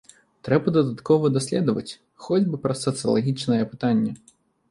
Трэба 0.47 0.71
дадаткова 0.77 1.29
даследаваць 1.35 1.93
хоць 2.27 2.41
бы 2.53 2.59
праз 2.65 2.81
сацыялагічныя 2.87 3.61
апытанні. 3.67 4.11